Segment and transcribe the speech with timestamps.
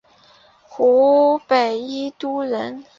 [0.63, 2.83] 湖北宜都人。